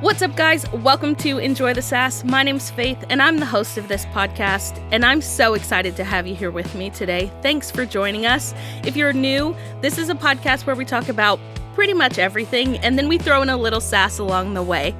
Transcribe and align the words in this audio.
What's 0.00 0.22
up, 0.22 0.36
guys? 0.36 0.64
Welcome 0.70 1.16
to 1.16 1.38
Enjoy 1.38 1.74
the 1.74 1.82
Sass. 1.82 2.22
My 2.22 2.44
name's 2.44 2.70
Faith, 2.70 3.04
and 3.10 3.20
I'm 3.20 3.38
the 3.38 3.44
host 3.44 3.76
of 3.76 3.88
this 3.88 4.06
podcast, 4.06 4.80
and 4.92 5.04
I'm 5.04 5.20
so 5.20 5.54
excited 5.54 5.96
to 5.96 6.04
have 6.04 6.24
you 6.24 6.36
here 6.36 6.52
with 6.52 6.72
me 6.76 6.88
today. 6.88 7.32
Thanks 7.42 7.68
for 7.68 7.84
joining 7.84 8.24
us. 8.24 8.54
If 8.84 8.94
you're 8.94 9.12
new, 9.12 9.56
this 9.80 9.98
is 9.98 10.08
a 10.08 10.14
podcast 10.14 10.66
where 10.66 10.76
we 10.76 10.84
talk 10.84 11.08
about 11.08 11.40
pretty 11.74 11.94
much 11.94 12.16
everything, 12.16 12.78
and 12.78 12.96
then 12.96 13.08
we 13.08 13.18
throw 13.18 13.42
in 13.42 13.48
a 13.48 13.56
little 13.56 13.80
sass 13.80 14.20
along 14.20 14.54
the 14.54 14.62
way. 14.62 14.94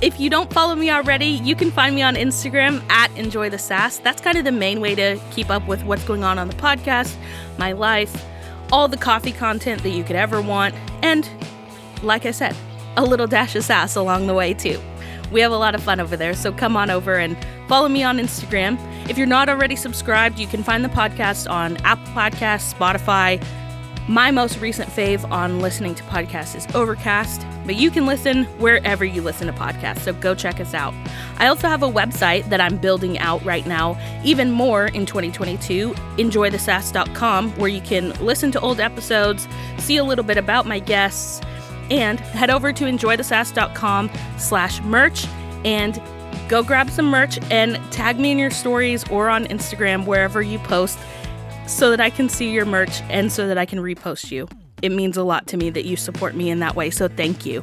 If 0.00 0.18
you 0.18 0.28
don't 0.28 0.52
follow 0.52 0.74
me 0.74 0.90
already, 0.90 1.26
you 1.26 1.54
can 1.54 1.70
find 1.70 1.94
me 1.94 2.02
on 2.02 2.16
Instagram 2.16 2.82
at 2.90 3.16
Enjoy 3.16 3.50
the 3.50 3.58
Sass. 3.58 3.98
That's 3.98 4.20
kind 4.20 4.36
of 4.36 4.42
the 4.42 4.50
main 4.50 4.80
way 4.80 4.96
to 4.96 5.16
keep 5.30 5.48
up 5.48 5.68
with 5.68 5.84
what's 5.84 6.02
going 6.02 6.24
on 6.24 6.40
on 6.40 6.48
the 6.48 6.56
podcast, 6.56 7.14
my 7.56 7.70
life, 7.70 8.20
all 8.72 8.88
the 8.88 8.96
coffee 8.96 9.30
content 9.30 9.84
that 9.84 9.90
you 9.90 10.02
could 10.02 10.16
ever 10.16 10.42
want, 10.42 10.74
and 11.02 11.30
like 12.02 12.26
I 12.26 12.32
said, 12.32 12.56
a 12.96 13.04
little 13.04 13.26
dash 13.26 13.54
of 13.56 13.64
sass 13.64 13.96
along 13.96 14.26
the 14.26 14.34
way, 14.34 14.54
too. 14.54 14.80
We 15.30 15.40
have 15.40 15.52
a 15.52 15.56
lot 15.56 15.74
of 15.74 15.82
fun 15.82 15.98
over 15.98 16.16
there, 16.16 16.34
so 16.34 16.52
come 16.52 16.76
on 16.76 16.90
over 16.90 17.16
and 17.16 17.36
follow 17.66 17.88
me 17.88 18.02
on 18.02 18.18
Instagram. 18.18 18.78
If 19.08 19.16
you're 19.16 19.26
not 19.26 19.48
already 19.48 19.76
subscribed, 19.76 20.38
you 20.38 20.46
can 20.46 20.62
find 20.62 20.84
the 20.84 20.90
podcast 20.90 21.50
on 21.50 21.78
Apple 21.78 22.12
Podcasts, 22.12 22.74
Spotify. 22.74 23.42
My 24.08 24.30
most 24.30 24.60
recent 24.60 24.90
fave 24.90 25.28
on 25.30 25.60
listening 25.60 25.94
to 25.94 26.02
podcasts 26.04 26.56
is 26.56 26.66
Overcast, 26.74 27.46
but 27.64 27.76
you 27.76 27.90
can 27.90 28.04
listen 28.04 28.44
wherever 28.58 29.04
you 29.04 29.22
listen 29.22 29.46
to 29.46 29.52
podcasts, 29.52 30.00
so 30.00 30.12
go 30.12 30.34
check 30.34 30.60
us 30.60 30.74
out. 30.74 30.92
I 31.38 31.46
also 31.46 31.68
have 31.68 31.82
a 31.84 31.90
website 31.90 32.48
that 32.50 32.60
I'm 32.60 32.76
building 32.76 33.18
out 33.20 33.42
right 33.44 33.64
now, 33.64 33.96
even 34.24 34.50
more 34.50 34.86
in 34.88 35.06
2022, 35.06 35.92
enjoythesass.com, 36.18 37.52
where 37.52 37.70
you 37.70 37.80
can 37.80 38.10
listen 38.24 38.50
to 38.52 38.60
old 38.60 38.80
episodes, 38.80 39.46
see 39.78 39.96
a 39.96 40.04
little 40.04 40.24
bit 40.24 40.36
about 40.36 40.66
my 40.66 40.80
guests, 40.80 41.40
and 41.92 42.18
head 42.18 42.48
over 42.48 42.72
to 42.72 42.84
enjoythesass.com 42.84 44.10
slash 44.38 44.80
merch 44.80 45.26
and 45.64 46.00
go 46.48 46.62
grab 46.62 46.88
some 46.88 47.04
merch 47.06 47.38
and 47.50 47.76
tag 47.92 48.18
me 48.18 48.32
in 48.32 48.38
your 48.38 48.50
stories 48.50 49.06
or 49.10 49.28
on 49.28 49.44
Instagram, 49.46 50.06
wherever 50.06 50.40
you 50.40 50.58
post, 50.60 50.98
so 51.66 51.90
that 51.90 52.00
I 52.00 52.08
can 52.08 52.30
see 52.30 52.50
your 52.50 52.64
merch 52.64 53.02
and 53.02 53.30
so 53.30 53.46
that 53.46 53.58
I 53.58 53.66
can 53.66 53.78
repost 53.78 54.30
you. 54.30 54.48
It 54.80 54.90
means 54.90 55.16
a 55.18 55.22
lot 55.22 55.46
to 55.48 55.56
me 55.58 55.68
that 55.70 55.84
you 55.84 55.96
support 55.96 56.34
me 56.34 56.48
in 56.48 56.60
that 56.60 56.74
way, 56.74 56.88
so 56.88 57.08
thank 57.08 57.44
you. 57.44 57.62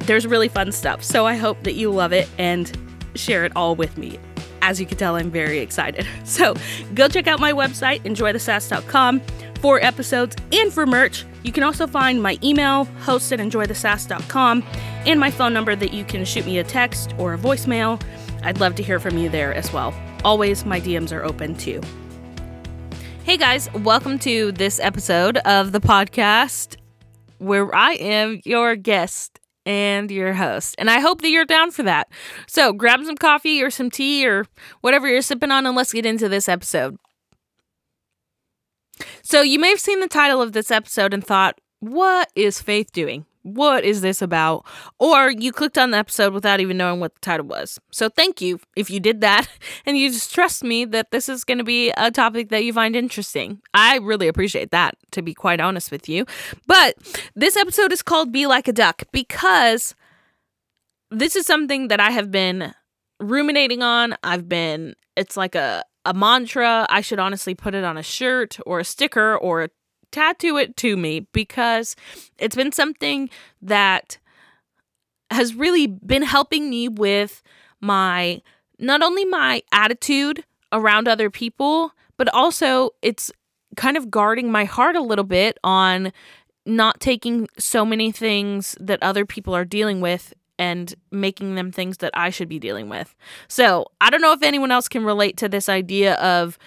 There's 0.00 0.26
really 0.26 0.48
fun 0.48 0.72
stuff, 0.72 1.04
so 1.04 1.26
I 1.26 1.36
hope 1.36 1.62
that 1.64 1.74
you 1.74 1.90
love 1.90 2.12
it 2.12 2.28
and 2.38 2.76
share 3.14 3.44
it 3.44 3.52
all 3.54 3.76
with 3.76 3.98
me. 3.98 4.18
As 4.62 4.80
you 4.80 4.86
can 4.86 4.98
tell, 4.98 5.16
I'm 5.16 5.30
very 5.30 5.58
excited. 5.58 6.06
So 6.24 6.54
go 6.94 7.08
check 7.08 7.26
out 7.26 7.40
my 7.40 7.52
website, 7.52 8.02
enjoythesass.com, 8.02 9.20
for 9.60 9.82
episodes 9.82 10.36
and 10.52 10.72
for 10.72 10.86
merch. 10.86 11.24
You 11.42 11.52
can 11.52 11.62
also 11.62 11.86
find 11.86 12.22
my 12.22 12.38
email, 12.42 12.84
host 13.00 13.32
at 13.32 13.40
enjoythesass.com, 13.40 14.64
and 15.06 15.18
my 15.18 15.30
phone 15.30 15.52
number 15.52 15.74
that 15.74 15.92
you 15.92 16.04
can 16.04 16.24
shoot 16.24 16.46
me 16.46 16.58
a 16.58 16.64
text 16.64 17.14
or 17.18 17.34
a 17.34 17.38
voicemail. 17.38 18.00
I'd 18.42 18.60
love 18.60 18.74
to 18.76 18.82
hear 18.82 19.00
from 19.00 19.18
you 19.18 19.28
there 19.28 19.52
as 19.52 19.72
well. 19.72 19.94
Always, 20.24 20.64
my 20.64 20.80
DMs 20.80 21.12
are 21.12 21.24
open 21.24 21.56
too. 21.56 21.80
Hey 23.24 23.36
guys, 23.36 23.72
welcome 23.74 24.18
to 24.20 24.52
this 24.52 24.78
episode 24.80 25.38
of 25.38 25.72
the 25.72 25.80
podcast 25.80 26.76
where 27.38 27.74
I 27.74 27.92
am 27.94 28.40
your 28.44 28.76
guest 28.76 29.39
and 29.66 30.10
your 30.10 30.34
host. 30.34 30.74
And 30.78 30.90
I 30.90 31.00
hope 31.00 31.22
that 31.22 31.28
you're 31.28 31.44
down 31.44 31.70
for 31.70 31.82
that. 31.82 32.08
So 32.46 32.72
grab 32.72 33.04
some 33.04 33.16
coffee 33.16 33.62
or 33.62 33.70
some 33.70 33.90
tea 33.90 34.26
or 34.26 34.46
whatever 34.80 35.08
you're 35.08 35.22
sipping 35.22 35.50
on 35.50 35.66
and 35.66 35.76
let's 35.76 35.92
get 35.92 36.06
into 36.06 36.28
this 36.28 36.48
episode. 36.48 36.96
So, 39.22 39.40
you 39.40 39.58
may 39.58 39.70
have 39.70 39.80
seen 39.80 40.00
the 40.00 40.08
title 40.08 40.42
of 40.42 40.52
this 40.52 40.70
episode 40.70 41.14
and 41.14 41.24
thought, 41.24 41.58
what 41.78 42.30
is 42.34 42.60
Faith 42.60 42.92
doing? 42.92 43.24
What 43.42 43.84
is 43.84 44.02
this 44.02 44.20
about? 44.20 44.66
Or 44.98 45.30
you 45.30 45.52
clicked 45.52 45.78
on 45.78 45.92
the 45.92 45.98
episode 45.98 46.34
without 46.34 46.60
even 46.60 46.76
knowing 46.76 47.00
what 47.00 47.14
the 47.14 47.20
title 47.20 47.46
was. 47.46 47.78
So, 47.90 48.08
thank 48.08 48.40
you 48.40 48.60
if 48.76 48.90
you 48.90 49.00
did 49.00 49.20
that 49.22 49.48
and 49.86 49.96
you 49.96 50.10
just 50.10 50.34
trust 50.34 50.62
me 50.62 50.84
that 50.86 51.10
this 51.10 51.28
is 51.28 51.44
going 51.44 51.58
to 51.58 51.64
be 51.64 51.90
a 51.96 52.10
topic 52.10 52.50
that 52.50 52.64
you 52.64 52.72
find 52.72 52.94
interesting. 52.94 53.60
I 53.72 53.96
really 53.98 54.28
appreciate 54.28 54.70
that, 54.72 54.96
to 55.12 55.22
be 55.22 55.34
quite 55.34 55.60
honest 55.60 55.90
with 55.90 56.08
you. 56.08 56.26
But 56.66 56.96
this 57.34 57.56
episode 57.56 57.92
is 57.92 58.02
called 58.02 58.32
Be 58.32 58.46
Like 58.46 58.68
a 58.68 58.72
Duck 58.72 59.04
because 59.12 59.94
this 61.10 61.34
is 61.34 61.46
something 61.46 61.88
that 61.88 62.00
I 62.00 62.10
have 62.10 62.30
been 62.30 62.74
ruminating 63.20 63.82
on. 63.82 64.16
I've 64.22 64.48
been, 64.48 64.94
it's 65.16 65.36
like 65.36 65.54
a, 65.54 65.84
a 66.04 66.14
mantra. 66.14 66.86
I 66.88 67.00
should 67.00 67.18
honestly 67.18 67.54
put 67.54 67.74
it 67.74 67.84
on 67.84 67.96
a 67.96 68.02
shirt 68.02 68.58
or 68.66 68.80
a 68.80 68.84
sticker 68.84 69.36
or 69.36 69.68
tattoo 70.10 70.56
it 70.56 70.76
to 70.78 70.96
me 70.96 71.20
because 71.32 71.96
it's 72.38 72.56
been 72.56 72.72
something 72.72 73.30
that 73.62 74.18
has 75.30 75.54
really 75.54 75.86
been 75.86 76.22
helping 76.22 76.68
me 76.68 76.88
with 76.88 77.42
my 77.80 78.42
not 78.78 79.02
only 79.02 79.24
my 79.24 79.62
attitude 79.72 80.44
around 80.72 81.06
other 81.06 81.30
people, 81.30 81.92
but 82.16 82.32
also 82.34 82.90
it's 83.02 83.30
kind 83.76 83.96
of 83.96 84.10
guarding 84.10 84.50
my 84.50 84.64
heart 84.64 84.96
a 84.96 85.00
little 85.00 85.24
bit 85.24 85.58
on 85.62 86.12
not 86.66 87.00
taking 87.00 87.48
so 87.58 87.84
many 87.84 88.10
things 88.10 88.76
that 88.80 89.02
other 89.02 89.24
people 89.24 89.54
are 89.54 89.64
dealing 89.64 90.00
with 90.00 90.34
and 90.58 90.94
making 91.10 91.54
them 91.54 91.72
things 91.72 91.98
that 91.98 92.10
I 92.14 92.30
should 92.30 92.48
be 92.48 92.58
dealing 92.58 92.88
with. 92.88 93.14
So 93.48 93.86
I 94.00 94.10
don't 94.10 94.20
know 94.20 94.32
if 94.32 94.42
anyone 94.42 94.70
else 94.70 94.88
can 94.88 95.04
relate 95.04 95.36
to 95.38 95.48
this 95.48 95.68
idea 95.68 96.14
of, 96.14 96.58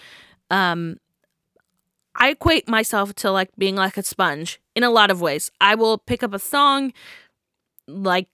um, 0.50 0.96
I 2.24 2.30
equate 2.30 2.66
myself 2.66 3.14
to 3.16 3.30
like 3.30 3.50
being 3.58 3.76
like 3.76 3.98
a 3.98 4.02
sponge 4.02 4.58
in 4.74 4.82
a 4.82 4.88
lot 4.88 5.10
of 5.10 5.20
ways. 5.20 5.50
I 5.60 5.74
will 5.74 5.98
pick 5.98 6.22
up 6.22 6.32
a 6.32 6.38
song, 6.38 6.94
like 7.86 8.28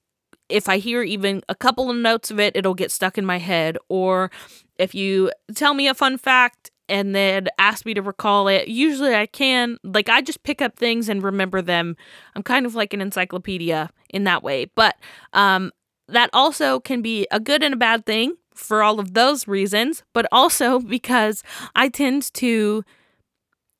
if 0.48 0.68
I 0.68 0.78
hear 0.78 1.02
even 1.02 1.42
a 1.48 1.56
couple 1.56 1.90
of 1.90 1.96
notes 1.96 2.30
of 2.30 2.38
it, 2.38 2.54
it'll 2.54 2.74
get 2.74 2.92
stuck 2.92 3.18
in 3.18 3.26
my 3.26 3.38
head. 3.38 3.78
Or 3.88 4.30
if 4.78 4.94
you 4.94 5.32
tell 5.56 5.74
me 5.74 5.88
a 5.88 5.94
fun 5.94 6.18
fact 6.18 6.70
and 6.88 7.16
then 7.16 7.48
ask 7.58 7.84
me 7.84 7.92
to 7.94 8.00
recall 8.00 8.46
it. 8.46 8.68
Usually 8.68 9.12
I 9.12 9.26
can. 9.26 9.76
Like 9.82 10.08
I 10.08 10.20
just 10.20 10.44
pick 10.44 10.62
up 10.62 10.76
things 10.76 11.08
and 11.08 11.20
remember 11.20 11.60
them. 11.60 11.96
I'm 12.36 12.44
kind 12.44 12.66
of 12.66 12.76
like 12.76 12.94
an 12.94 13.00
encyclopedia 13.00 13.90
in 14.08 14.22
that 14.22 14.44
way. 14.44 14.66
But 14.76 14.94
um 15.32 15.72
that 16.06 16.30
also 16.32 16.78
can 16.78 17.02
be 17.02 17.26
a 17.32 17.40
good 17.40 17.64
and 17.64 17.74
a 17.74 17.76
bad 17.76 18.06
thing 18.06 18.36
for 18.54 18.84
all 18.84 19.00
of 19.00 19.14
those 19.14 19.48
reasons, 19.48 20.04
but 20.12 20.28
also 20.30 20.78
because 20.96 21.42
I 21.74 21.88
tend 21.88 22.32
to 22.34 22.84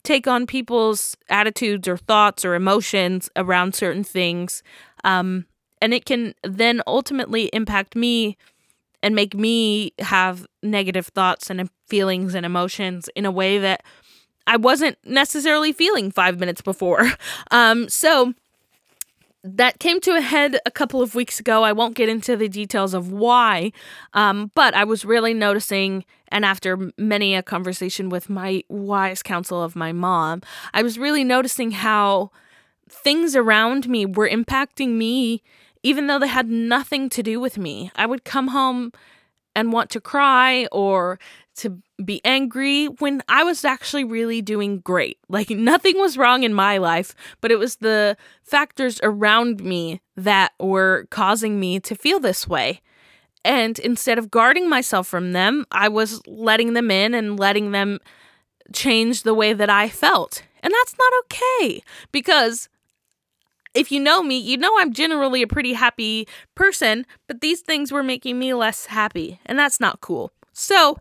take 0.03 0.27
on 0.27 0.47
people's 0.47 1.15
attitudes 1.29 1.87
or 1.87 1.97
thoughts 1.97 2.43
or 2.43 2.55
emotions 2.55 3.29
around 3.35 3.75
certain 3.75 4.03
things. 4.03 4.63
Um, 5.03 5.45
and 5.81 5.93
it 5.93 6.05
can 6.05 6.33
then 6.43 6.81
ultimately 6.87 7.49
impact 7.53 7.95
me 7.95 8.37
and 9.03 9.15
make 9.15 9.33
me 9.33 9.93
have 9.99 10.45
negative 10.61 11.07
thoughts 11.07 11.49
and 11.49 11.69
feelings 11.87 12.35
and 12.35 12.45
emotions 12.45 13.09
in 13.15 13.25
a 13.25 13.31
way 13.31 13.57
that 13.57 13.83
I 14.47 14.57
wasn't 14.57 14.97
necessarily 15.05 15.71
feeling 15.71 16.11
five 16.11 16.39
minutes 16.39 16.61
before. 16.61 17.11
Um, 17.53 17.89
so 17.89 18.33
that 19.43 19.79
came 19.79 19.99
to 20.01 20.15
a 20.15 20.21
head 20.21 20.59
a 20.65 20.71
couple 20.71 21.01
of 21.01 21.15
weeks 21.15 21.39
ago. 21.39 21.63
I 21.63 21.71
won't 21.71 21.95
get 21.95 22.09
into 22.09 22.37
the 22.37 22.47
details 22.47 22.93
of 22.93 23.11
why, 23.11 23.71
um, 24.13 24.51
but 24.53 24.73
I 24.75 24.83
was 24.83 25.03
really 25.03 25.33
noticing, 25.33 26.05
and 26.27 26.45
after 26.45 26.91
many 26.97 27.35
a 27.35 27.41
conversation 27.41 28.09
with 28.09 28.29
my 28.29 28.63
wise 28.69 29.23
counsel 29.23 29.61
of 29.63 29.75
my 29.75 29.91
mom, 29.91 30.41
I 30.73 30.83
was 30.83 30.99
really 30.99 31.23
noticing 31.23 31.71
how 31.71 32.31
things 32.89 33.35
around 33.35 33.87
me 33.87 34.05
were 34.05 34.29
impacting 34.29 34.89
me 34.89 35.41
even 35.83 36.07
though 36.07 36.19
they 36.19 36.27
had 36.27 36.49
nothing 36.49 37.09
to 37.09 37.23
do 37.23 37.39
with 37.39 37.57
me. 37.57 37.91
I 37.95 38.05
would 38.05 38.23
come 38.23 38.49
home 38.49 38.91
and 39.55 39.73
want 39.73 39.89
to 39.91 40.01
cry 40.01 40.67
or 40.71 41.19
to 41.57 41.81
be 42.03 42.21
angry 42.23 42.85
when 42.85 43.21
I 43.27 43.43
was 43.43 43.63
actually 43.65 44.03
really 44.03 44.41
doing 44.41 44.79
great. 44.79 45.17
Like 45.29 45.49
nothing 45.49 45.97
was 45.99 46.17
wrong 46.17 46.43
in 46.43 46.53
my 46.53 46.77
life, 46.77 47.15
but 47.41 47.51
it 47.51 47.59
was 47.59 47.77
the 47.77 48.17
factors 48.43 48.99
around 49.03 49.63
me 49.63 50.01
that 50.15 50.53
were 50.59 51.07
causing 51.09 51.59
me 51.59 51.79
to 51.81 51.95
feel 51.95 52.19
this 52.19 52.47
way. 52.47 52.81
And 53.43 53.79
instead 53.79 54.17
of 54.17 54.29
guarding 54.31 54.69
myself 54.69 55.07
from 55.07 55.31
them, 55.31 55.65
I 55.71 55.89
was 55.89 56.21
letting 56.27 56.73
them 56.73 56.91
in 56.91 57.13
and 57.13 57.39
letting 57.39 57.71
them 57.71 57.99
change 58.73 59.23
the 59.23 59.33
way 59.33 59.53
that 59.53 59.69
I 59.69 59.89
felt. 59.89 60.43
And 60.63 60.71
that's 60.71 60.95
not 60.97 61.13
okay 61.25 61.81
because 62.11 62.69
if 63.73 63.91
you 63.91 63.99
know 63.99 64.21
me, 64.21 64.37
you 64.37 64.57
know 64.57 64.71
I'm 64.77 64.93
generally 64.93 65.41
a 65.41 65.47
pretty 65.47 65.73
happy 65.73 66.27
person, 66.55 67.05
but 67.27 67.41
these 67.41 67.61
things 67.61 67.91
were 67.91 68.03
making 68.03 68.37
me 68.37 68.53
less 68.53 68.87
happy, 68.87 69.39
and 69.45 69.57
that's 69.57 69.79
not 69.79 70.01
cool. 70.01 70.31
So, 70.51 70.99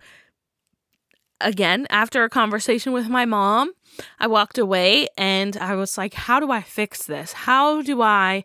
again, 1.40 1.86
after 1.90 2.24
a 2.24 2.30
conversation 2.30 2.92
with 2.92 3.08
my 3.08 3.24
mom, 3.24 3.72
I 4.18 4.26
walked 4.26 4.58
away 4.58 5.08
and 5.16 5.56
I 5.56 5.74
was 5.74 5.98
like, 5.98 6.14
how 6.14 6.40
do 6.40 6.50
I 6.50 6.62
fix 6.62 7.04
this? 7.04 7.32
How 7.32 7.82
do 7.82 8.02
I 8.02 8.44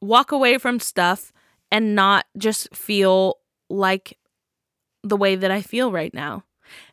walk 0.00 0.32
away 0.32 0.58
from 0.58 0.80
stuff 0.80 1.32
and 1.70 1.94
not 1.94 2.26
just 2.36 2.74
feel 2.74 3.38
like 3.68 4.18
the 5.02 5.16
way 5.16 5.36
that 5.36 5.50
I 5.50 5.62
feel 5.62 5.92
right 5.92 6.12
now? 6.14 6.44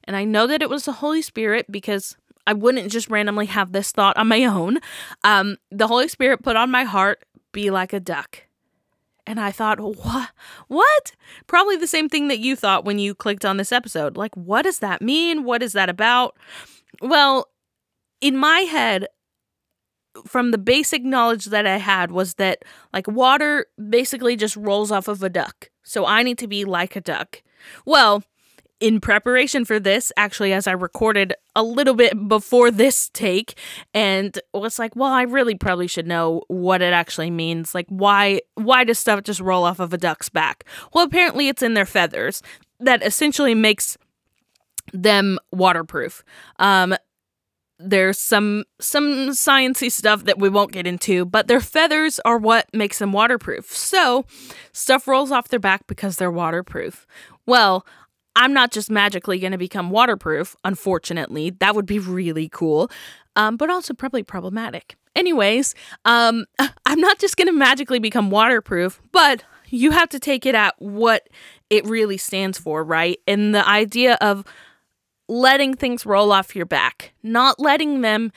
And 0.04 0.16
I 0.16 0.24
know 0.24 0.48
that 0.48 0.62
it 0.62 0.70
was 0.70 0.86
the 0.86 0.94
Holy 0.94 1.22
Spirit 1.22 1.66
because 1.70 2.16
I 2.48 2.54
wouldn't 2.54 2.92
just 2.92 3.10
randomly 3.10 3.46
have 3.48 3.72
this 3.72 3.92
thought 3.92 4.18
on 4.18 4.28
my 4.28 4.44
own. 4.46 4.80
Um, 5.24 5.58
the 5.72 5.88
Holy 5.88 6.08
Spirit 6.08 6.44
put 6.44 6.56
on 6.56 6.72
my 6.72 6.84
heart, 6.84 7.24
be 7.52 7.70
like 7.70 7.94
a 7.94 8.00
duck. 8.00 8.47
And 9.28 9.40
I 9.40 9.52
thought, 9.52 9.80
what? 9.80 10.32
What? 10.68 11.12
Probably 11.46 11.76
the 11.76 11.86
same 11.86 12.08
thing 12.10 12.30
that 12.30 12.40
you 12.40 12.56
thought 12.56 12.86
when 12.86 12.98
you 12.98 13.14
clicked 13.14 13.46
on 13.46 13.58
this 13.58 13.74
episode. 13.74 14.16
Like, 14.18 14.36
what 14.36 14.64
does 14.64 14.80
that 14.80 15.02
mean? 15.02 15.44
What 15.44 15.62
is 15.62 15.74
that 15.74 15.90
about? 15.90 16.38
Well, 17.02 17.50
in 18.22 18.38
my 18.38 18.62
head, 18.62 19.08
from 20.26 20.52
the 20.52 20.58
basic 20.58 21.04
knowledge 21.04 21.46
that 21.46 21.68
I 21.68 21.78
had 21.78 22.12
was 22.12 22.36
that 22.36 22.64
like 22.94 23.08
water 23.08 23.68
basically 23.90 24.36
just 24.36 24.56
rolls 24.56 24.92
off 24.92 25.08
of 25.08 25.22
a 25.22 25.30
duck. 25.30 25.70
So 25.84 26.06
I 26.06 26.24
need 26.24 26.40
to 26.40 26.48
be 26.48 26.66
like 26.66 26.96
a 26.96 27.02
duck. 27.02 27.44
Well, 27.86 28.24
in 28.80 29.00
preparation 29.00 29.66
for 29.66 29.80
this, 29.80 30.12
actually, 30.18 30.54
as 30.54 30.68
I 30.68 30.72
recorded 30.72 31.34
a 31.56 31.64
little 31.64 31.96
bit 31.96 32.28
before 32.28 32.70
this 32.70 33.10
take, 33.10 33.58
and 33.94 34.38
was 34.54 34.78
like, 34.78 34.96
well, 34.96 35.12
I 35.12 35.24
really 35.24 35.56
probably 35.56 35.88
should 35.88 36.08
know 36.08 36.44
what 36.48 36.82
it 36.82 36.94
actually 36.94 37.32
means. 37.32 37.74
Like, 37.74 37.88
why 37.90 38.42
why 38.56 38.84
does 38.84 39.00
stuff 39.00 39.24
just 39.24 39.40
roll 39.40 39.64
off 39.64 39.80
of 39.80 39.94
a 39.94 39.98
duck's 39.98 40.30
back? 40.30 40.64
Well, 40.94 41.04
apparently, 41.06 41.48
it's 41.48 41.64
in 41.64 41.74
their 41.74 41.86
feathers 41.86 42.42
that 42.80 43.04
essentially 43.04 43.56
makes 43.56 43.98
them 44.94 45.40
waterproof. 45.52 46.24
Um, 46.60 46.96
there's 47.80 48.18
some 48.20 48.64
some 48.80 49.30
sciency 49.30 49.92
stuff 49.92 50.24
that 50.26 50.40
we 50.40 50.50
won't 50.50 50.72
get 50.72 50.88
into, 50.88 51.26
but 51.26 51.48
their 51.48 51.60
feathers 51.60 52.20
are 52.26 52.38
what 52.38 52.68
makes 52.74 53.00
them 53.00 53.12
waterproof. 53.12 53.76
So, 53.76 54.26
stuff 54.72 55.08
rolls 55.08 55.32
off 55.32 55.50
their 55.50 55.60
back 55.60 55.86
because 55.88 56.18
they're 56.18 56.32
waterproof. 56.32 57.06
Well, 57.46 57.86
I'm 58.38 58.54
not 58.54 58.72
just 58.72 58.92
magically 58.92 59.40
going 59.40 59.52
to 59.52 59.58
become 59.58 59.90
waterproof, 59.90 60.56
unfortunately. 60.64 61.50
That 61.60 61.74
would 61.76 61.88
be 61.88 61.98
really 61.98 62.48
cool, 62.50 62.92
um, 63.36 63.58
but 63.58 63.72
also 63.72 63.96
probably 63.96 64.22
problematic. 64.22 64.96
Anyways, 65.16 65.74
um, 66.06 66.46
I'm 66.86 67.02
not 67.02 67.18
just 67.18 67.36
going 67.36 67.48
to 67.48 67.52
magically 67.52 67.98
become 67.98 68.30
waterproof, 68.30 69.02
but 69.12 69.44
you 69.70 69.90
have 69.90 70.10
to 70.10 70.20
take 70.20 70.46
it 70.46 70.54
at 70.54 70.76
what 70.78 71.28
it 71.72 71.86
really 71.88 72.18
stands 72.18 72.60
for, 72.60 72.84
right? 72.84 73.20
And 73.28 73.56
the 73.56 73.68
idea 73.68 74.20
of 74.22 74.46
letting 75.28 75.74
things 75.74 76.06
roll 76.06 76.32
off 76.32 76.56
your 76.56 76.68
back, 76.68 77.14
not 77.24 77.60
letting 77.60 78.02
them 78.02 78.32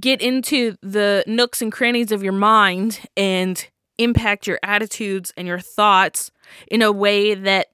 get 0.00 0.22
into 0.22 0.76
the 0.80 1.24
nooks 1.26 1.60
and 1.60 1.70
crannies 1.70 2.10
of 2.10 2.22
your 2.22 2.32
mind 2.32 3.00
and 3.18 3.68
impact 3.98 4.46
your 4.46 4.58
attitudes 4.62 5.32
and 5.36 5.46
your 5.46 5.58
thoughts 5.58 6.30
in 6.70 6.80
a 6.80 6.90
way 6.90 7.34
that 7.34 7.68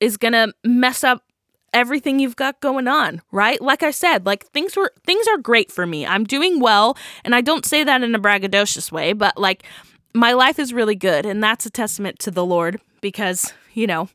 is 0.00 0.16
going 0.16 0.32
to 0.32 0.52
mess 0.64 1.04
up 1.04 1.24
everything 1.72 2.18
you've 2.18 2.36
got 2.36 2.60
going 2.60 2.88
on, 2.88 3.20
right? 3.30 3.60
Like 3.60 3.82
I 3.82 3.90
said, 3.90 4.26
like 4.26 4.46
things 4.46 4.76
were 4.76 4.92
things 5.04 5.26
are 5.28 5.38
great 5.38 5.70
for 5.70 5.86
me. 5.86 6.06
I'm 6.06 6.24
doing 6.24 6.60
well, 6.60 6.96
and 7.24 7.34
I 7.34 7.40
don't 7.40 7.66
say 7.66 7.84
that 7.84 8.02
in 8.02 8.14
a 8.14 8.18
braggadocious 8.18 8.90
way, 8.90 9.12
but 9.12 9.36
like 9.38 9.64
my 10.14 10.32
life 10.32 10.58
is 10.58 10.72
really 10.72 10.94
good, 10.94 11.26
and 11.26 11.42
that's 11.42 11.66
a 11.66 11.70
testament 11.70 12.18
to 12.20 12.30
the 12.30 12.44
Lord 12.44 12.80
because, 13.00 13.52
you 13.74 13.86
know, 13.86 14.08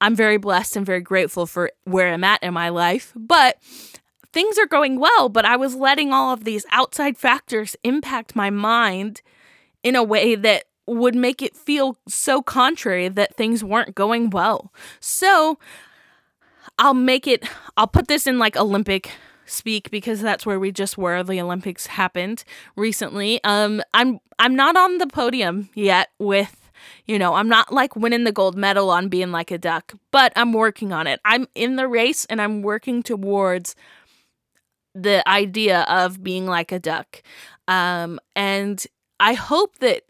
I'm 0.00 0.14
very 0.14 0.36
blessed 0.36 0.76
and 0.76 0.86
very 0.86 1.00
grateful 1.00 1.46
for 1.46 1.70
where 1.84 2.12
I'm 2.12 2.24
at 2.24 2.42
in 2.42 2.52
my 2.54 2.68
life. 2.68 3.12
But 3.16 3.58
things 4.32 4.58
are 4.58 4.66
going 4.66 4.98
well, 5.00 5.28
but 5.28 5.44
I 5.44 5.56
was 5.56 5.74
letting 5.74 6.12
all 6.12 6.32
of 6.32 6.44
these 6.44 6.66
outside 6.70 7.16
factors 7.16 7.76
impact 7.82 8.36
my 8.36 8.50
mind 8.50 9.22
in 9.82 9.96
a 9.96 10.02
way 10.02 10.34
that 10.34 10.64
would 10.86 11.14
make 11.14 11.42
it 11.42 11.56
feel 11.56 11.96
so 12.08 12.42
contrary 12.42 13.08
that 13.08 13.36
things 13.36 13.64
weren't 13.64 13.94
going 13.94 14.30
well. 14.30 14.72
So 15.00 15.58
I'll 16.78 16.94
make 16.94 17.26
it, 17.26 17.48
I'll 17.76 17.86
put 17.86 18.08
this 18.08 18.26
in 18.26 18.38
like 18.38 18.56
Olympic 18.56 19.10
speak 19.46 19.90
because 19.90 20.20
that's 20.20 20.46
where 20.46 20.58
we 20.58 20.72
just 20.72 20.96
were 20.96 21.22
the 21.22 21.40
olympics 21.40 21.86
happened 21.86 22.44
recently. 22.76 23.42
Um 23.44 23.82
i'm 23.92 24.18
i'm 24.38 24.54
not 24.54 24.76
on 24.76 24.98
the 24.98 25.06
podium 25.06 25.68
yet 25.74 26.08
with 26.18 26.70
you 27.06 27.18
know 27.18 27.34
i'm 27.34 27.48
not 27.48 27.72
like 27.72 27.96
winning 27.96 28.24
the 28.24 28.32
gold 28.32 28.56
medal 28.56 28.90
on 28.90 29.08
being 29.08 29.32
like 29.32 29.50
a 29.50 29.58
duck 29.58 29.92
but 30.10 30.32
i'm 30.36 30.52
working 30.52 30.92
on 30.92 31.06
it. 31.06 31.20
I'm 31.24 31.46
in 31.54 31.76
the 31.76 31.88
race 31.88 32.24
and 32.26 32.40
i'm 32.40 32.62
working 32.62 33.02
towards 33.02 33.76
the 34.94 35.28
idea 35.28 35.82
of 35.88 36.22
being 36.22 36.46
like 36.46 36.72
a 36.72 36.78
duck. 36.78 37.22
Um 37.68 38.20
and 38.34 38.84
i 39.20 39.34
hope 39.34 39.78
that 39.78 40.02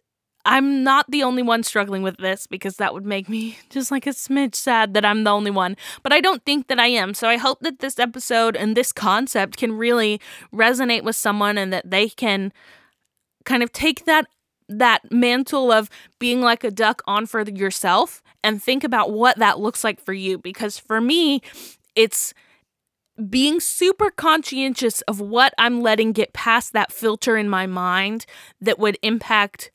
I'm 0.47 0.85
not 0.85 1.11
the 1.11 1.23
only 1.23 1.43
one 1.43 1.63
struggling 1.63 2.03
with 2.03 2.19
this 2.19 2.47
because 2.47 2.77
that 2.77 2.93
would 2.93 3.07
make 3.07 3.29
me 3.29 3.59
just 3.71 3.91
like 3.91 4.07
a 4.07 4.11
smidge 4.11 4.55
sad 4.55 4.95
that 4.95 5.05
I'm 5.05 5.25
the 5.25 5.31
only 5.31 5.51
one. 5.51 5.77
But 6.03 6.13
I 6.13 6.21
don't 6.21 6.45
think 6.45 6.69
that 6.69 6.79
I 6.79 6.87
am. 6.89 7.15
So 7.15 7.29
I 7.29 7.37
hope 7.37 7.61
that 7.61 7.79
this 7.79 7.99
episode 7.99 8.57
and 8.57 8.77
this 8.77 8.93
concept 8.93 9.57
can 9.57 9.73
really 9.73 10.21
resonate 10.53 11.05
with 11.05 11.17
someone 11.17 11.59
and 11.59 11.73
that 11.73 11.91
they 11.91 12.09
can 12.09 12.53
kind 13.45 13.63
of 13.63 13.73
take 13.73 14.05
that 14.05 14.27
that 14.67 15.13
mantle 15.13 15.71
of 15.71 15.91
being 16.19 16.41
like 16.41 16.65
a 16.65 16.71
duck 16.71 17.03
on 17.07 17.27
for 17.27 17.43
yourself 17.43 18.23
and 18.43 18.63
think 18.63 18.83
about 18.83 19.11
what 19.13 19.39
that 19.39 19.61
looks 19.61 19.85
like 19.85 20.01
for 20.01 20.15
you 20.15 20.39
because 20.39 20.79
for 20.79 21.03
me 21.03 21.43
it's 21.95 22.33
being 23.29 23.61
super 23.61 24.11
conscientious 24.11 25.01
of 25.03 25.21
what 25.21 25.53
I'm 25.59 25.83
letting 25.83 26.13
get 26.13 26.33
past 26.33 26.73
that 26.73 26.93
filter 26.93 27.37
in 27.37 27.49
my 27.49 27.67
mind 27.67 28.27
that 28.61 28.79
would 28.79 28.99
impact 29.03 29.71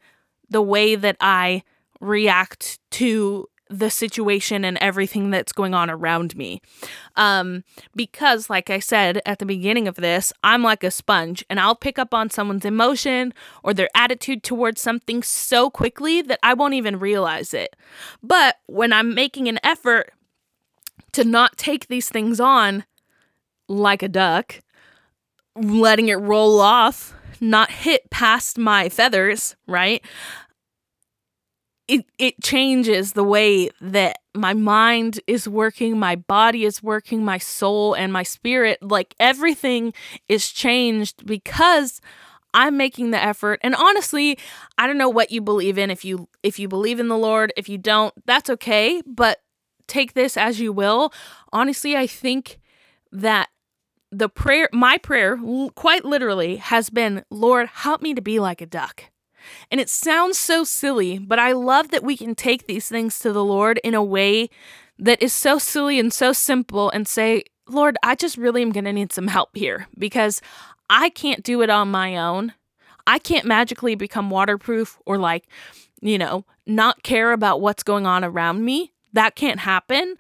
the 0.50 0.62
way 0.62 0.96
that 0.96 1.18
I 1.20 1.64
react 2.00 2.80
to 2.92 3.48
the 3.70 3.92
situation 3.92 4.66
and 4.66 4.78
everything 4.82 5.30
that's 5.30 5.52
going 5.52 5.76
on 5.76 5.90
around 5.90 6.36
me. 6.36 6.60
Um, 7.16 7.64
because, 7.96 8.50
like 8.50 8.70
I 8.70 8.80
said 8.80 9.22
at 9.26 9.38
the 9.38 9.46
beginning 9.46 9.88
of 9.88 9.96
this, 9.96 10.34
I'm 10.44 10.64
like 10.64 10.84
a 10.84 10.90
sponge 10.90 11.46
and 11.50 11.60
I'll 11.60 11.76
pick 11.76 12.00
up 12.00 12.14
on 12.14 12.32
someone's 12.32 12.66
emotion 12.66 13.34
or 13.64 13.74
their 13.74 13.90
attitude 13.94 14.42
towards 14.42 14.82
something 14.82 15.22
so 15.22 15.70
quickly 15.70 16.22
that 16.24 16.40
I 16.42 16.56
won't 16.56 16.74
even 16.74 17.00
realize 17.00 17.54
it. 17.54 17.76
But 18.24 18.58
when 18.66 18.92
I'm 18.92 19.14
making 19.14 19.48
an 19.48 19.60
effort 19.64 20.14
to 21.12 21.24
not 21.24 21.58
take 21.58 21.88
these 21.88 22.10
things 22.10 22.40
on 22.40 22.86
like 23.68 24.02
a 24.02 24.10
duck, 24.10 24.62
letting 25.56 26.08
it 26.08 26.16
roll 26.16 26.60
off 26.60 27.14
not 27.42 27.72
hit 27.72 28.10
past 28.10 28.58
my 28.58 28.90
feathers, 28.90 29.56
right? 29.68 30.04
It 31.88 32.06
it 32.20 32.42
changes 32.44 33.14
the 33.14 33.24
way 33.24 33.70
that 33.82 34.20
my 34.36 34.54
mind 34.54 35.20
is 35.26 35.48
working, 35.48 35.98
my 35.98 36.16
body 36.16 36.64
is 36.66 36.84
working, 36.84 37.26
my 37.26 37.40
soul 37.40 37.96
and 37.96 38.14
my 38.14 38.24
spirit, 38.24 38.82
like 38.84 39.16
everything 39.20 39.94
is 40.28 40.50
changed 40.50 41.26
because 41.26 42.00
I'm 42.54 42.78
making 42.78 43.12
the 43.12 43.22
effort. 43.22 43.60
And 43.64 43.76
honestly, 43.76 44.38
I 44.78 44.88
don't 44.88 44.98
know 44.98 45.10
what 45.10 45.32
you 45.32 45.42
believe 45.42 45.78
in 45.78 45.90
if 45.92 46.06
you 46.06 46.28
if 46.44 46.60
you 46.60 46.68
believe 46.68 47.00
in 47.00 47.08
the 47.08 47.18
Lord, 47.18 47.54
if 47.58 47.70
you 47.70 47.78
don't, 47.78 48.14
that's 48.26 48.50
okay, 48.50 49.02
but 49.06 49.40
take 49.88 50.14
this 50.14 50.38
as 50.38 50.60
you 50.60 50.72
will. 50.72 51.12
Honestly, 51.52 51.96
I 51.96 52.08
think 52.08 52.60
that 53.12 53.50
the 54.12 54.30
prayer, 54.30 54.70
my 54.74 54.98
prayer, 54.98 55.38
quite 55.76 56.06
literally, 56.06 56.58
has 56.58 56.90
been, 56.90 57.24
Lord, 57.30 57.68
help 57.68 58.02
me 58.02 58.14
to 58.14 58.22
be 58.22 58.40
like 58.40 58.62
a 58.62 58.66
duck. 58.66 59.04
And 59.72 59.80
it 59.80 59.90
sounds 59.90 60.38
so 60.38 60.64
silly, 60.64 61.18
but 61.18 61.40
I 61.40 61.54
love 61.54 61.90
that 61.90 62.04
we 62.04 62.18
can 62.18 62.36
take 62.36 62.68
these 62.68 62.90
things 62.90 63.20
to 63.20 63.32
the 63.32 63.44
Lord 63.44 63.80
in 63.84 63.94
a 63.94 64.04
way 64.04 64.50
that 64.98 65.22
is 65.22 65.34
so 65.34 65.58
silly 65.58 66.00
and 66.00 66.14
so 66.14 66.34
simple 66.34 66.90
and 66.90 67.08
say, 67.08 67.44
Lord, 67.68 67.98
I 68.04 68.16
just 68.16 68.38
really 68.38 68.62
am 68.62 68.72
going 68.72 68.86
to 68.86 68.94
need 68.94 69.14
some 69.14 69.28
help 69.28 69.56
here 69.56 69.88
because 69.98 70.42
I 70.90 71.10
can't 71.10 71.44
do 71.44 71.62
it 71.62 71.70
on 71.70 71.92
my 71.92 72.18
own. 72.18 72.54
I 73.08 73.20
can't 73.20 73.46
magically 73.46 73.96
become 73.96 74.30
waterproof 74.30 75.00
or 75.06 75.18
like, 75.18 75.48
you 76.02 76.18
know, 76.18 76.46
not 76.66 77.04
care 77.04 77.32
about 77.32 77.62
what's 77.62 77.84
going 77.84 78.06
on 78.06 78.24
around 78.24 78.66
me. 78.66 78.94
That 79.14 79.36
can't 79.36 79.60
happen. 79.60 80.16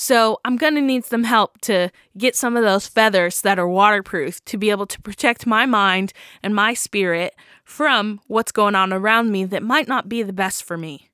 So 0.00 0.38
I'm 0.44 0.56
going 0.56 0.76
to 0.76 0.80
need 0.80 1.04
some 1.04 1.24
help 1.24 1.60
to 1.62 1.90
get 2.16 2.36
some 2.36 2.56
of 2.56 2.62
those 2.62 2.86
feathers 2.86 3.40
that 3.40 3.58
are 3.58 3.68
waterproof 3.68 4.44
to 4.44 4.56
be 4.56 4.70
able 4.70 4.86
to 4.86 5.00
protect 5.00 5.44
my 5.44 5.66
mind 5.66 6.12
and 6.40 6.54
my 6.54 6.72
spirit 6.72 7.34
from 7.64 8.20
what's 8.28 8.52
going 8.52 8.76
on 8.76 8.92
around 8.92 9.32
me 9.32 9.44
that 9.46 9.60
might 9.60 9.88
not 9.88 10.08
be 10.08 10.22
the 10.22 10.32
best 10.32 10.62
for 10.62 10.78
me. 10.78 11.10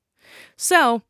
So, 0.58 1.00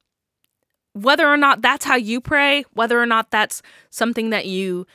whether 0.93 1.27
or 1.27 1.37
not 1.37 1.63
that's 1.63 1.85
how 1.85 1.97
you 1.97 2.21
pray, 2.21 2.65
whether 2.75 3.03
or 3.03 3.07
not 3.07 3.33
that's 3.33 3.61
something 3.91 4.31
that 4.31 4.47
you, 4.47 4.87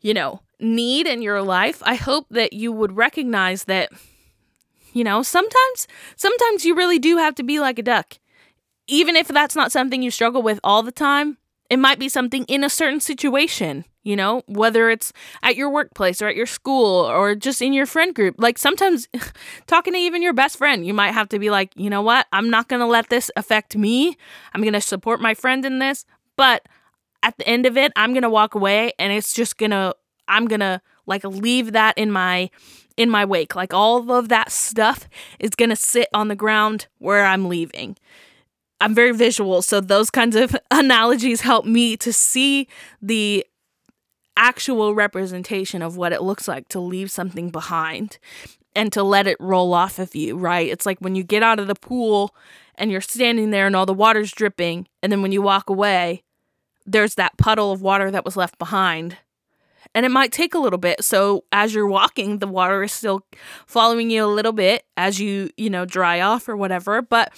you 0.00 0.14
know, 0.14 0.40
need 0.60 1.08
in 1.08 1.22
your 1.22 1.42
life, 1.42 1.82
I 1.84 1.96
hope 1.96 2.26
that 2.30 2.52
you 2.52 2.70
would 2.70 2.96
recognize 2.96 3.64
that 3.64 3.90
you 4.92 5.02
know, 5.02 5.24
sometimes 5.24 5.88
sometimes 6.14 6.64
you 6.64 6.76
really 6.76 7.00
do 7.00 7.16
have 7.16 7.34
to 7.34 7.42
be 7.42 7.58
like 7.58 7.80
a 7.80 7.82
duck. 7.82 8.16
Even 8.86 9.16
if 9.16 9.26
that's 9.26 9.56
not 9.56 9.72
something 9.72 10.02
you 10.02 10.12
struggle 10.12 10.40
with 10.40 10.60
all 10.62 10.84
the 10.84 10.92
time, 10.92 11.36
it 11.70 11.78
might 11.78 11.98
be 11.98 12.08
something 12.08 12.44
in 12.44 12.64
a 12.64 12.70
certain 12.70 13.00
situation, 13.00 13.84
you 14.02 14.16
know, 14.16 14.42
whether 14.46 14.88
it's 14.88 15.12
at 15.42 15.56
your 15.56 15.70
workplace 15.70 16.22
or 16.22 16.28
at 16.28 16.36
your 16.36 16.46
school 16.46 17.04
or 17.04 17.34
just 17.34 17.60
in 17.60 17.72
your 17.72 17.86
friend 17.86 18.14
group. 18.14 18.36
Like 18.38 18.58
sometimes 18.58 19.08
talking 19.66 19.92
to 19.92 19.98
even 19.98 20.22
your 20.22 20.32
best 20.32 20.56
friend, 20.56 20.86
you 20.86 20.94
might 20.94 21.12
have 21.12 21.28
to 21.30 21.38
be 21.38 21.50
like, 21.50 21.72
you 21.76 21.90
know 21.90 22.02
what? 22.02 22.26
I'm 22.32 22.48
not 22.48 22.68
going 22.68 22.80
to 22.80 22.86
let 22.86 23.10
this 23.10 23.30
affect 23.36 23.76
me. 23.76 24.16
I'm 24.54 24.62
going 24.62 24.72
to 24.72 24.80
support 24.80 25.20
my 25.20 25.34
friend 25.34 25.64
in 25.64 25.78
this. 25.78 26.06
But 26.36 26.66
at 27.22 27.36
the 27.36 27.46
end 27.46 27.66
of 27.66 27.76
it, 27.76 27.92
I'm 27.96 28.12
going 28.12 28.22
to 28.22 28.30
walk 28.30 28.54
away 28.54 28.92
and 28.98 29.12
it's 29.12 29.34
just 29.34 29.58
going 29.58 29.72
to, 29.72 29.94
I'm 30.26 30.46
going 30.46 30.60
to 30.60 30.80
like 31.06 31.24
leave 31.24 31.72
that 31.72 31.96
in 31.98 32.10
my 32.10 32.50
in 32.96 33.08
my 33.08 33.24
wake. 33.24 33.54
Like 33.54 33.72
all 33.72 34.10
of 34.10 34.28
that 34.28 34.50
stuff 34.50 35.08
is 35.38 35.50
going 35.50 35.70
to 35.70 35.76
sit 35.76 36.08
on 36.12 36.28
the 36.28 36.34
ground 36.36 36.88
where 36.98 37.24
I'm 37.24 37.48
leaving. 37.48 37.96
I'm 38.80 38.94
very 38.94 39.12
visual, 39.12 39.62
so 39.62 39.80
those 39.80 40.10
kinds 40.10 40.36
of 40.36 40.56
analogies 40.70 41.40
help 41.40 41.64
me 41.64 41.96
to 41.98 42.12
see 42.12 42.68
the 43.02 43.44
actual 44.36 44.94
representation 44.94 45.82
of 45.82 45.96
what 45.96 46.12
it 46.12 46.22
looks 46.22 46.46
like 46.46 46.68
to 46.68 46.78
leave 46.78 47.10
something 47.10 47.50
behind 47.50 48.18
and 48.76 48.92
to 48.92 49.02
let 49.02 49.26
it 49.26 49.36
roll 49.40 49.74
off 49.74 49.98
of 49.98 50.14
you, 50.14 50.36
right? 50.36 50.68
It's 50.68 50.86
like 50.86 50.98
when 51.00 51.16
you 51.16 51.24
get 51.24 51.42
out 51.42 51.58
of 51.58 51.66
the 51.66 51.74
pool 51.74 52.34
and 52.76 52.92
you're 52.92 53.00
standing 53.00 53.50
there 53.50 53.66
and 53.66 53.74
all 53.74 53.86
the 53.86 53.92
water's 53.92 54.30
dripping, 54.30 54.86
and 55.02 55.10
then 55.10 55.22
when 55.22 55.32
you 55.32 55.42
walk 55.42 55.68
away, 55.68 56.22
there's 56.86 57.16
that 57.16 57.36
puddle 57.36 57.72
of 57.72 57.82
water 57.82 58.12
that 58.12 58.24
was 58.24 58.36
left 58.36 58.58
behind. 58.58 59.16
And 59.94 60.06
it 60.06 60.10
might 60.10 60.30
take 60.30 60.54
a 60.54 60.58
little 60.58 60.78
bit. 60.78 61.02
So 61.02 61.44
as 61.50 61.74
you're 61.74 61.88
walking, 61.88 62.38
the 62.38 62.46
water 62.46 62.84
is 62.84 62.92
still 62.92 63.24
following 63.66 64.10
you 64.10 64.24
a 64.24 64.26
little 64.26 64.52
bit 64.52 64.84
as 64.96 65.18
you, 65.18 65.50
you 65.56 65.70
know, 65.70 65.84
dry 65.84 66.20
off 66.20 66.48
or 66.48 66.56
whatever, 66.56 67.02
but 67.02 67.32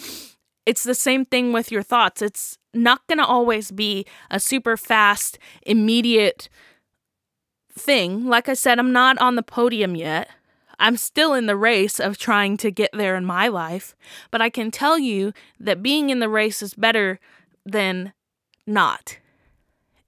it's 0.67 0.83
the 0.83 0.95
same 0.95 1.25
thing 1.25 1.52
with 1.52 1.71
your 1.73 1.83
thoughts. 1.83 2.23
It's 2.23 2.59
not 2.75 3.07
going 3.07 3.19
to 3.19 3.26
always 3.26 3.71
be 3.71 4.07
a 4.31 4.38
super 4.38 4.76
fast, 4.76 5.38
immediate 5.62 6.49
thing. 7.73 8.26
Like 8.26 8.49
I 8.49 8.55
said, 8.55 8.79
I'm 8.79 8.93
not 8.93 9.19
on 9.19 9.37
the 9.37 9.43
podium 9.43 9.97
yet. 9.97 10.29
I'm 10.79 10.97
still 10.97 11.35
in 11.35 11.47
the 11.47 11.57
race 11.57 12.00
of 12.00 12.17
trying 12.17 12.57
to 12.59 12.71
get 12.71 12.90
there 12.93 13.14
in 13.14 13.25
my 13.25 13.49
life, 13.49 13.95
but 14.31 14.40
I 14.40 14.49
can 14.49 14.71
tell 14.71 14.99
you 14.99 15.33
that 15.59 15.83
being 15.83 16.09
in 16.09 16.21
the 16.21 16.29
race 16.29 16.62
is 16.62 16.73
better 16.73 17.21
than 17.67 18.14
not. 18.67 19.19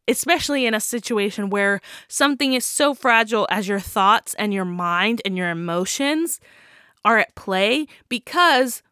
Especially 0.09 0.65
in 0.65 0.75
a 0.75 0.81
situation 0.81 1.51
where 1.51 1.81
something 2.09 2.55
is 2.55 2.65
so 2.65 2.95
fragile 2.95 3.47
as 3.51 3.69
your 3.69 3.81
thoughts 3.81 4.35
and 4.35 4.55
your 4.55 4.65
mind 4.65 5.21
and 5.25 5.37
your 5.37 5.51
emotions 5.51 6.41
are 7.05 7.19
at 7.19 7.35
play 7.35 7.87
because 8.09 8.83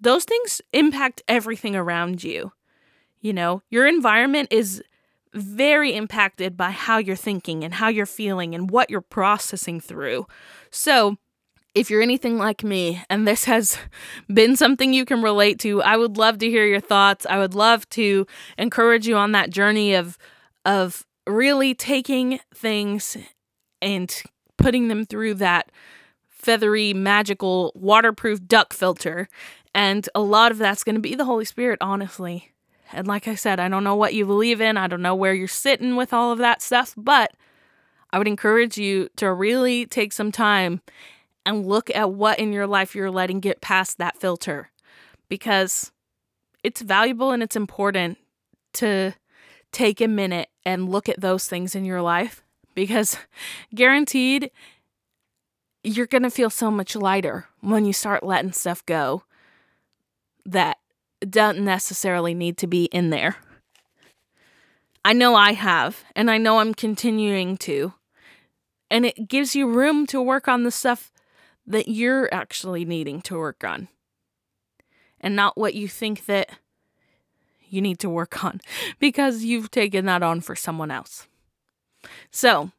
those 0.00 0.24
things 0.24 0.60
impact 0.72 1.22
everything 1.28 1.74
around 1.76 2.22
you. 2.22 2.52
You 3.20 3.32
know, 3.32 3.62
your 3.68 3.86
environment 3.86 4.48
is 4.52 4.82
very 5.34 5.94
impacted 5.94 6.56
by 6.56 6.70
how 6.70 6.98
you're 6.98 7.16
thinking 7.16 7.64
and 7.64 7.74
how 7.74 7.88
you're 7.88 8.06
feeling 8.06 8.54
and 8.54 8.70
what 8.70 8.90
you're 8.90 9.00
processing 9.00 9.80
through. 9.80 10.26
So, 10.70 11.16
if 11.74 11.90
you're 11.90 12.02
anything 12.02 12.38
like 12.38 12.64
me 12.64 13.02
and 13.10 13.26
this 13.28 13.44
has 13.44 13.78
been 14.32 14.56
something 14.56 14.92
you 14.92 15.04
can 15.04 15.22
relate 15.22 15.58
to, 15.60 15.82
I 15.82 15.96
would 15.96 16.16
love 16.16 16.38
to 16.38 16.48
hear 16.48 16.66
your 16.66 16.80
thoughts. 16.80 17.26
I 17.28 17.38
would 17.38 17.54
love 17.54 17.88
to 17.90 18.26
encourage 18.56 19.06
you 19.06 19.16
on 19.16 19.32
that 19.32 19.50
journey 19.50 19.94
of 19.94 20.18
of 20.64 21.06
really 21.26 21.74
taking 21.74 22.40
things 22.54 23.16
and 23.80 24.22
putting 24.56 24.88
them 24.88 25.04
through 25.04 25.34
that 25.34 25.70
feathery 26.28 26.94
magical 26.94 27.72
waterproof 27.74 28.46
duck 28.46 28.72
filter 28.72 29.28
and 29.74 30.08
a 30.14 30.20
lot 30.20 30.52
of 30.52 30.58
that's 30.58 30.84
going 30.84 30.96
to 30.96 31.00
be 31.00 31.14
the 31.14 31.24
Holy 31.24 31.44
Spirit 31.44 31.78
honestly. 31.80 32.52
And 32.92 33.06
like 33.06 33.28
I 33.28 33.34
said, 33.34 33.60
I 33.60 33.68
don't 33.68 33.84
know 33.84 33.96
what 33.96 34.14
you 34.14 34.24
believe 34.24 34.60
in. 34.60 34.76
I 34.76 34.86
don't 34.86 35.02
know 35.02 35.14
where 35.14 35.34
you're 35.34 35.46
sitting 35.46 35.96
with 35.96 36.12
all 36.12 36.32
of 36.32 36.38
that 36.38 36.62
stuff, 36.62 36.94
but 36.96 37.32
I 38.10 38.18
would 38.18 38.28
encourage 38.28 38.78
you 38.78 39.08
to 39.16 39.32
really 39.32 39.84
take 39.84 40.12
some 40.12 40.32
time 40.32 40.80
and 41.44 41.66
look 41.66 41.90
at 41.94 42.12
what 42.12 42.38
in 42.38 42.52
your 42.52 42.66
life 42.66 42.94
you're 42.94 43.10
letting 43.10 43.40
get 43.40 43.60
past 43.60 43.98
that 43.98 44.18
filter 44.18 44.70
because 45.28 45.92
it's 46.62 46.80
valuable 46.80 47.30
and 47.30 47.42
it's 47.42 47.56
important 47.56 48.18
to 48.74 49.14
take 49.72 50.00
a 50.00 50.08
minute 50.08 50.48
and 50.64 50.88
look 50.88 51.08
at 51.08 51.20
those 51.20 51.46
things 51.46 51.74
in 51.74 51.84
your 51.84 52.02
life 52.02 52.42
because 52.74 53.18
guaranteed 53.74 54.50
you're 55.84 56.06
going 56.06 56.22
to 56.22 56.30
feel 56.30 56.50
so 56.50 56.70
much 56.70 56.96
lighter 56.96 57.46
when 57.60 57.84
you 57.84 57.92
start 57.92 58.22
letting 58.22 58.52
stuff 58.52 58.84
go 58.86 59.22
that 60.48 60.78
don't 61.28 61.60
necessarily 61.60 62.34
need 62.34 62.56
to 62.58 62.66
be 62.66 62.84
in 62.86 63.10
there. 63.10 63.36
I 65.04 65.12
know 65.12 65.34
I 65.34 65.52
have, 65.52 66.04
and 66.16 66.30
I 66.30 66.38
know 66.38 66.58
I'm 66.58 66.74
continuing 66.74 67.56
to. 67.58 67.94
And 68.90 69.04
it 69.04 69.28
gives 69.28 69.54
you 69.54 69.68
room 69.68 70.06
to 70.06 70.20
work 70.20 70.48
on 70.48 70.64
the 70.64 70.70
stuff 70.70 71.12
that 71.66 71.88
you're 71.88 72.32
actually 72.32 72.84
needing 72.84 73.20
to 73.22 73.38
work 73.38 73.62
on, 73.62 73.88
and 75.20 75.36
not 75.36 75.58
what 75.58 75.74
you 75.74 75.86
think 75.86 76.24
that 76.26 76.50
you 77.68 77.82
need 77.82 77.98
to 77.98 78.08
work 78.08 78.42
on 78.44 78.60
because 78.98 79.44
you've 79.44 79.70
taken 79.70 80.06
that 80.06 80.22
on 80.22 80.40
for 80.40 80.56
someone 80.56 80.90
else. 80.90 81.28
So, 82.30 82.70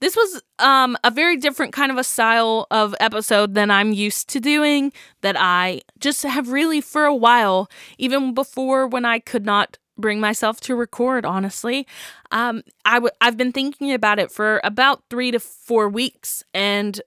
this 0.00 0.16
was 0.16 0.42
um, 0.58 0.96
a 1.04 1.10
very 1.10 1.36
different 1.36 1.72
kind 1.72 1.90
of 1.90 1.98
a 1.98 2.04
style 2.04 2.66
of 2.70 2.94
episode 3.00 3.54
than 3.54 3.70
I'm 3.70 3.92
used 3.92 4.28
to 4.30 4.40
doing, 4.40 4.92
that 5.22 5.36
I 5.38 5.82
just 5.98 6.22
have 6.22 6.50
really 6.50 6.80
for 6.80 7.04
a 7.04 7.14
while, 7.14 7.68
even 7.98 8.34
before 8.34 8.86
when 8.86 9.04
I 9.04 9.18
could 9.18 9.44
not 9.44 9.78
bring 9.98 10.20
myself 10.20 10.60
to 10.60 10.74
record 10.74 11.24
honestly 11.24 11.86
um 12.30 12.62
i 12.84 12.96
w- 12.96 13.10
i've 13.22 13.38
been 13.38 13.50
thinking 13.50 13.90
about 13.94 14.18
it 14.18 14.30
for 14.30 14.60
about 14.62 15.02
three 15.08 15.30
to 15.30 15.40
four 15.40 15.88
weeks 15.88 16.44
and 16.52 17.00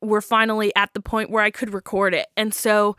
we're 0.00 0.22
finally 0.22 0.74
at 0.74 0.92
the 0.94 1.02
point 1.02 1.28
where 1.28 1.44
i 1.44 1.50
could 1.50 1.74
record 1.74 2.14
it. 2.14 2.28
And 2.36 2.54
so 2.54 2.96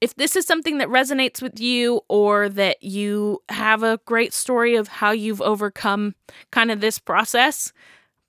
if 0.00 0.14
this 0.16 0.36
is 0.36 0.46
something 0.46 0.78
that 0.78 0.88
resonates 0.88 1.40
with 1.40 1.58
you 1.58 2.02
or 2.08 2.48
that 2.50 2.82
you 2.82 3.42
have 3.48 3.82
a 3.82 3.98
great 4.04 4.34
story 4.34 4.76
of 4.76 4.88
how 4.88 5.12
you've 5.12 5.40
overcome 5.40 6.14
kind 6.50 6.70
of 6.70 6.80
this 6.80 6.98
process 6.98 7.72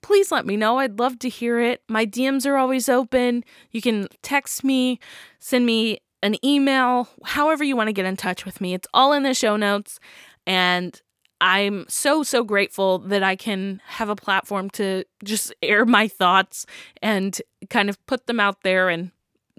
please 0.05 0.31
let 0.31 0.45
me 0.45 0.55
know. 0.55 0.77
I'd 0.77 0.99
love 0.99 1.17
to 1.17 1.29
hear 1.29 1.59
it. 1.59 1.81
My 1.89 2.05
DMs 2.05 2.45
are 2.45 2.57
always 2.57 2.87
open. 2.87 3.43
You 3.71 3.81
can 3.81 4.07
text 4.21 4.63
me, 4.63 4.99
send 5.39 5.65
me 5.65 5.97
an 6.21 6.35
email, 6.45 7.09
however 7.23 7.63
you 7.63 7.75
want 7.75 7.87
to 7.87 7.93
get 7.93 8.05
in 8.05 8.15
touch 8.15 8.45
with 8.45 8.61
me. 8.61 8.75
It's 8.75 8.87
all 8.93 9.13
in 9.13 9.23
the 9.23 9.33
show 9.33 9.55
notes. 9.55 9.99
And 10.45 11.01
I'm 11.41 11.85
so, 11.89 12.21
so 12.21 12.43
grateful 12.43 12.99
that 12.99 13.23
I 13.23 13.35
can 13.35 13.81
have 13.87 14.09
a 14.09 14.15
platform 14.15 14.69
to 14.71 15.05
just 15.23 15.51
air 15.63 15.85
my 15.87 16.07
thoughts 16.07 16.67
and 17.01 17.41
kind 17.71 17.89
of 17.89 17.97
put 18.05 18.27
them 18.27 18.39
out 18.39 18.61
there 18.61 18.89
and 18.89 19.09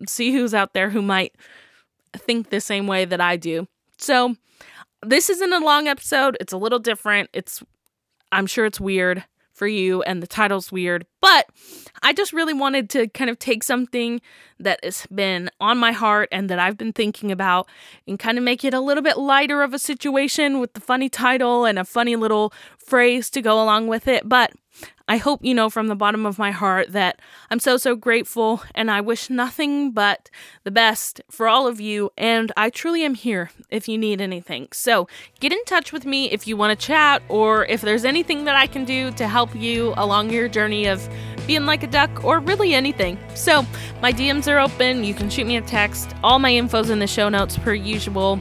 see 0.06 0.30
who's 0.30 0.54
out 0.54 0.74
there 0.74 0.90
who 0.90 1.02
might 1.02 1.34
think 2.16 2.50
the 2.50 2.60
same 2.60 2.86
way 2.86 3.04
that 3.04 3.20
I 3.20 3.36
do. 3.36 3.66
So, 3.98 4.36
this 5.02 5.28
isn't 5.28 5.52
a 5.52 5.58
long 5.58 5.88
episode. 5.88 6.36
It's 6.40 6.52
a 6.52 6.56
little 6.56 6.78
different. 6.78 7.30
It's, 7.32 7.64
I'm 8.30 8.46
sure 8.46 8.64
it's 8.64 8.80
weird 8.80 9.24
for 9.56 9.66
you 9.66 10.02
and 10.02 10.22
the 10.22 10.26
title's 10.26 10.70
weird, 10.70 11.06
but 11.20 11.46
I 12.02 12.12
just 12.12 12.32
really 12.32 12.52
wanted 12.52 12.90
to 12.90 13.08
kind 13.08 13.30
of 13.30 13.38
take 13.38 13.64
something 13.64 14.20
that 14.60 14.78
has 14.84 15.06
been 15.06 15.50
on 15.60 15.78
my 15.78 15.92
heart 15.92 16.28
and 16.30 16.48
that 16.50 16.58
I've 16.58 16.76
been 16.76 16.92
thinking 16.92 17.32
about 17.32 17.66
and 18.06 18.18
kind 18.18 18.36
of 18.38 18.44
make 18.44 18.64
it 18.64 18.74
a 18.74 18.80
little 18.80 19.02
bit 19.02 19.16
lighter 19.16 19.62
of 19.62 19.72
a 19.72 19.78
situation 19.78 20.60
with 20.60 20.74
the 20.74 20.80
funny 20.80 21.08
title 21.08 21.64
and 21.64 21.78
a 21.78 21.84
funny 21.84 22.16
little 22.16 22.52
phrase 22.86 23.30
to 23.30 23.42
go 23.42 23.62
along 23.62 23.88
with 23.88 24.08
it. 24.08 24.28
But 24.28 24.52
I 25.08 25.18
hope 25.18 25.44
you 25.44 25.54
know 25.54 25.70
from 25.70 25.86
the 25.86 25.94
bottom 25.94 26.26
of 26.26 26.38
my 26.38 26.50
heart 26.50 26.92
that 26.92 27.20
I'm 27.50 27.60
so, 27.60 27.76
so 27.76 27.94
grateful 27.94 28.62
and 28.74 28.90
I 28.90 29.00
wish 29.00 29.30
nothing 29.30 29.92
but 29.92 30.30
the 30.64 30.72
best 30.72 31.20
for 31.30 31.46
all 31.46 31.68
of 31.68 31.80
you. 31.80 32.10
And 32.18 32.50
I 32.56 32.70
truly 32.70 33.04
am 33.04 33.14
here 33.14 33.50
if 33.70 33.88
you 33.88 33.98
need 33.98 34.20
anything. 34.20 34.68
So 34.72 35.06
get 35.38 35.52
in 35.52 35.64
touch 35.64 35.92
with 35.92 36.04
me 36.04 36.30
if 36.32 36.48
you 36.48 36.56
want 36.56 36.78
to 36.78 36.86
chat 36.86 37.22
or 37.28 37.66
if 37.66 37.82
there's 37.82 38.04
anything 38.04 38.44
that 38.44 38.56
I 38.56 38.66
can 38.66 38.84
do 38.84 39.12
to 39.12 39.28
help 39.28 39.54
you 39.54 39.94
along 39.96 40.30
your 40.30 40.48
journey 40.48 40.86
of 40.86 41.08
being 41.46 41.66
like 41.66 41.84
a 41.84 41.86
duck 41.86 42.24
or 42.24 42.40
really 42.40 42.74
anything. 42.74 43.16
So 43.34 43.64
my 44.02 44.12
DMs 44.12 44.50
are 44.52 44.58
open. 44.58 45.04
You 45.04 45.14
can 45.14 45.30
shoot 45.30 45.46
me 45.46 45.56
a 45.56 45.62
text. 45.62 46.14
All 46.24 46.40
my 46.40 46.50
info's 46.50 46.90
in 46.90 46.98
the 46.98 47.06
show 47.06 47.28
notes 47.28 47.56
per 47.56 47.74
usual. 47.74 48.40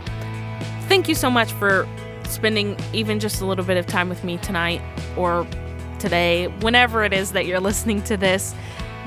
Thank 0.88 1.08
you 1.08 1.16
so 1.16 1.30
much 1.30 1.52
for 1.54 1.88
spending 2.28 2.78
even 2.94 3.20
just 3.20 3.42
a 3.42 3.46
little 3.46 3.66
bit 3.66 3.78
of 3.78 3.86
time 3.86 4.10
with 4.10 4.24
me 4.24 4.38
tonight 4.38 4.82
or 5.18 5.48
today, 6.00 6.48
whenever 6.62 7.04
it 7.04 7.14
is 7.14 7.32
that 7.32 7.46
you're 7.46 7.60
listening 7.72 8.02
to 8.04 8.18
this. 8.18 8.54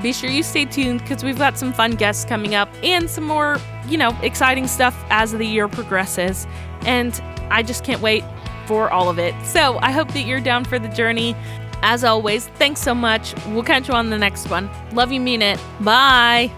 Be 0.01 0.13
sure 0.13 0.29
you 0.29 0.43
stay 0.43 0.65
tuned 0.65 1.01
because 1.01 1.23
we've 1.23 1.37
got 1.37 1.57
some 1.57 1.73
fun 1.73 1.91
guests 1.91 2.23
coming 2.23 2.55
up 2.55 2.69
and 2.83 3.09
some 3.09 3.25
more, 3.25 3.57
you 3.87 3.97
know, 3.97 4.17
exciting 4.21 4.67
stuff 4.67 4.95
as 5.09 5.33
the 5.33 5.45
year 5.45 5.67
progresses. 5.67 6.47
And 6.81 7.19
I 7.49 7.63
just 7.63 7.83
can't 7.83 8.01
wait 8.01 8.23
for 8.65 8.89
all 8.91 9.09
of 9.09 9.19
it. 9.19 9.35
So 9.45 9.77
I 9.81 9.91
hope 9.91 10.13
that 10.13 10.21
you're 10.21 10.39
down 10.39 10.63
for 10.63 10.79
the 10.79 10.87
journey. 10.87 11.35
As 11.81 12.03
always, 12.03 12.47
thanks 12.47 12.81
so 12.81 12.93
much. 12.93 13.33
We'll 13.47 13.63
catch 13.63 13.87
you 13.87 13.93
on 13.93 14.09
the 14.09 14.17
next 14.17 14.49
one. 14.49 14.69
Love 14.93 15.11
you, 15.11 15.19
mean 15.19 15.41
it. 15.41 15.59
Bye. 15.81 16.51